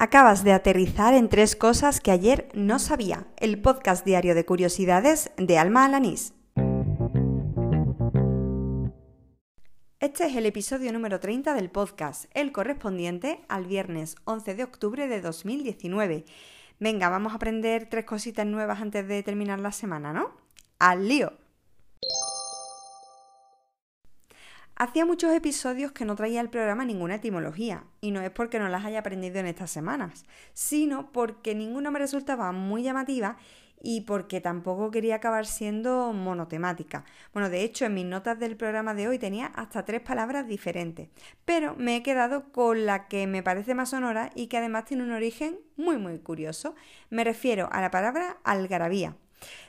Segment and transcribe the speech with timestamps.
[0.00, 3.26] Acabas de aterrizar en tres cosas que ayer no sabía.
[3.36, 6.34] El podcast diario de curiosidades de Alma Alanís.
[9.98, 15.08] Este es el episodio número 30 del podcast, el correspondiente al viernes 11 de octubre
[15.08, 16.24] de 2019.
[16.78, 20.30] Venga, vamos a aprender tres cositas nuevas antes de terminar la semana, ¿no?
[20.78, 21.32] ¡Al lío!
[24.80, 28.68] Hacía muchos episodios que no traía al programa ninguna etimología, y no es porque no
[28.68, 33.38] las haya aprendido en estas semanas, sino porque ninguna me resultaba muy llamativa
[33.82, 37.04] y porque tampoco quería acabar siendo monotemática.
[37.32, 41.08] Bueno, de hecho, en mis notas del programa de hoy tenía hasta tres palabras diferentes,
[41.44, 45.02] pero me he quedado con la que me parece más sonora y que además tiene
[45.02, 46.76] un origen muy muy curioso.
[47.10, 49.16] Me refiero a la palabra algarabía.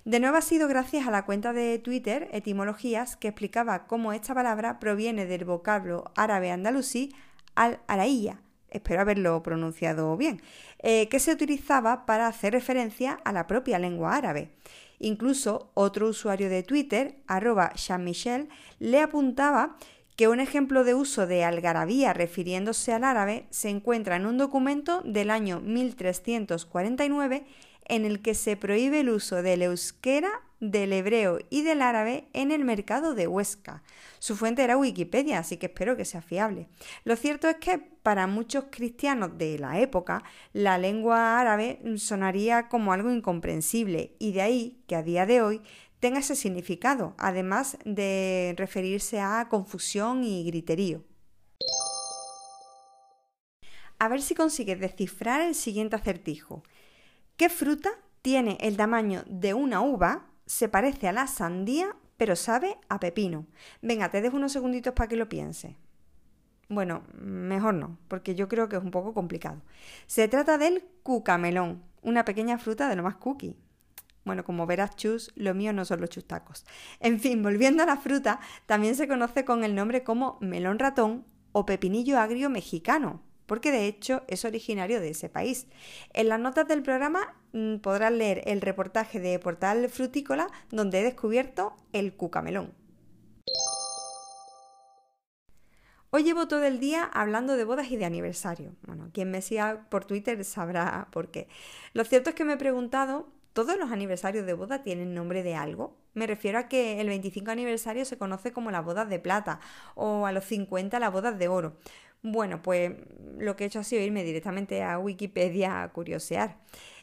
[0.05, 4.33] De nuevo ha sido gracias a la cuenta de Twitter Etimologías que explicaba cómo esta
[4.33, 7.13] palabra proviene del vocablo árabe andalusí
[7.55, 10.41] al araía, espero haberlo pronunciado bien,
[10.79, 14.51] eh, que se utilizaba para hacer referencia a la propia lengua árabe.
[14.99, 19.77] Incluso otro usuario de Twitter, arroba Jean-Michel, le apuntaba
[20.15, 25.01] que un ejemplo de uso de algarabía refiriéndose al árabe se encuentra en un documento
[25.05, 27.45] del año 1349
[27.89, 32.51] en el que se prohíbe el uso del euskera, del hebreo y del árabe en
[32.51, 33.81] el mercado de Huesca.
[34.19, 36.67] Su fuente era Wikipedia, así que espero que sea fiable.
[37.05, 42.91] Lo cierto es que para muchos cristianos de la época, la lengua árabe sonaría como
[42.93, 45.61] algo incomprensible y de ahí que a día de hoy
[45.99, 51.03] tenga ese significado, además de referirse a confusión y griterío.
[53.99, 56.63] A ver si consigues descifrar el siguiente acertijo.
[57.39, 62.77] ¿Qué fruta tiene el tamaño de una uva, se parece a la sandía, pero sabe
[62.89, 63.45] a pepino?
[63.81, 65.73] Venga, te dejo unos segunditos para que lo pienses.
[66.67, 69.61] Bueno, mejor no, porque yo creo que es un poco complicado.
[70.05, 73.55] Se trata del cucamelón, una pequeña fruta de lo más cookie.
[74.25, 76.65] Bueno, como verás, chus, lo mío no son los chustacos.
[76.99, 81.23] En fin, volviendo a la fruta, también se conoce con el nombre como melón ratón
[81.53, 85.65] o pepinillo agrio mexicano, porque de hecho es originario de ese país.
[86.13, 91.03] En las notas del programa mm, podrás leer el reportaje de Portal Frutícola donde he
[91.03, 92.73] descubierto el cucamelón.
[96.11, 98.75] Hoy llevo todo el día hablando de bodas y de aniversario.
[98.83, 101.47] Bueno, quien me siga por Twitter sabrá por qué.
[101.93, 105.55] Lo cierto es que me he preguntado, ¿todos los aniversarios de boda tienen nombre de
[105.55, 105.97] algo?
[106.13, 109.59] Me refiero a que el 25 aniversario se conoce como las bodas de plata
[109.95, 111.77] o a los 50 las bodas de oro.
[112.21, 112.91] Bueno, pues
[113.37, 116.57] lo que he hecho ha sido irme directamente a Wikipedia a curiosear.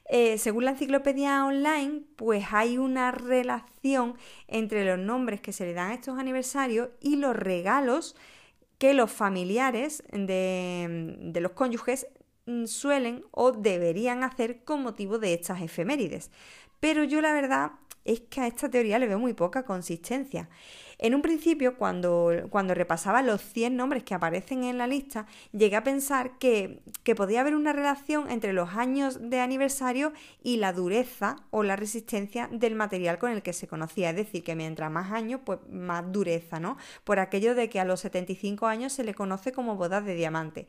[0.09, 4.15] Eh, según la enciclopedia online, pues hay una relación
[4.47, 8.15] entre los nombres que se le dan a estos aniversarios y los regalos
[8.78, 12.06] que los familiares de, de los cónyuges
[12.47, 16.31] mm, suelen o deberían hacer con motivo de estas efemérides.
[16.78, 17.72] Pero yo la verdad
[18.06, 20.49] es que a esta teoría le veo muy poca consistencia.
[20.99, 25.77] En un principio, cuando, cuando repasaba los 100 nombres que aparecen en la lista, llegué
[25.77, 30.72] a pensar que, que podía haber una relación entre los años de aniversario y la
[30.72, 34.11] dureza o la resistencia del material con el que se conocía.
[34.11, 36.78] Es decir, que mientras más años, pues más dureza, ¿no?
[37.05, 40.67] Por aquello de que a los 75 años se le conoce como bodas de diamante.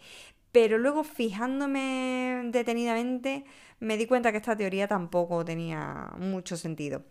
[0.60, 3.46] Pero luego, fijándome detenidamente,
[3.80, 7.04] me di cuenta que esta teoría tampoco tenía mucho sentido.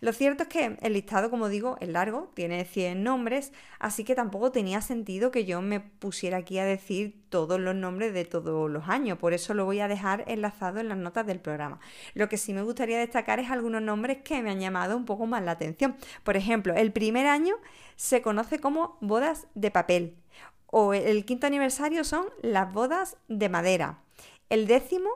[0.00, 4.14] Lo cierto es que el listado, como digo, es largo, tiene 100 nombres, así que
[4.14, 8.70] tampoco tenía sentido que yo me pusiera aquí a decir todos los nombres de todos
[8.70, 11.80] los años, por eso lo voy a dejar enlazado en las notas del programa.
[12.14, 15.26] Lo que sí me gustaría destacar es algunos nombres que me han llamado un poco
[15.26, 15.94] más la atención.
[16.22, 17.56] Por ejemplo, el primer año
[17.96, 20.16] se conoce como bodas de papel,
[20.76, 24.00] o el quinto aniversario son las bodas de madera.
[24.50, 25.08] El décimo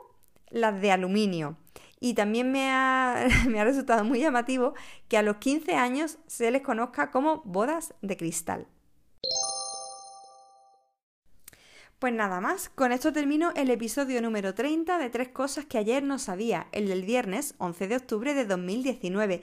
[0.49, 1.57] las de aluminio.
[1.99, 4.73] Y también me ha, me ha resultado muy llamativo
[5.09, 8.67] que a los 15 años se les conozca como bodas de cristal.
[11.99, 16.01] Pues nada más, con esto termino el episodio número 30 de Tres Cosas que ayer
[16.01, 19.41] no sabía, el del viernes 11 de octubre de 2019.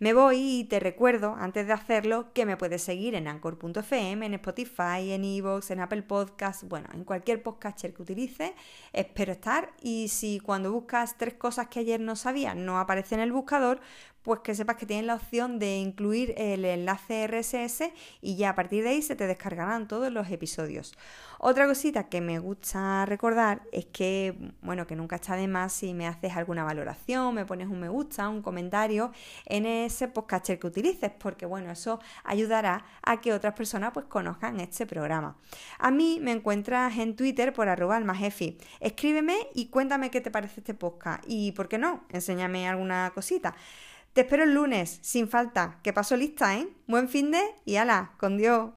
[0.00, 4.34] Me voy y te recuerdo, antes de hacerlo, que me puedes seguir en Anchor.fm, en
[4.34, 8.52] Spotify, en Evox, en Apple Podcasts, bueno, en cualquier podcaster que utilices,
[8.92, 9.72] espero estar.
[9.80, 13.80] Y si cuando buscas Tres Cosas que ayer no sabía no aparece en el buscador,
[14.24, 18.54] pues que sepas que tienes la opción de incluir el enlace RSS y ya a
[18.54, 20.94] partir de ahí se te descargarán todos los episodios.
[21.38, 25.92] Otra cosita que me gusta recordar es que, bueno, que nunca está de más si
[25.92, 29.12] me haces alguna valoración, me pones un me gusta, un comentario
[29.44, 34.58] en ese podcatcher que utilices, porque bueno, eso ayudará a que otras personas pues conozcan
[34.58, 35.36] este programa.
[35.78, 38.56] A mí me encuentras en Twitter por arroba almajefi.
[38.80, 42.04] Escríbeme y cuéntame qué te parece este podcast y, ¿por qué no?
[42.08, 43.54] Enséñame alguna cosita.
[44.14, 45.80] Te espero el lunes, sin falta.
[45.82, 46.68] Que paso lista, ¿eh?
[46.86, 48.70] Buen fin de y ala, con Dios.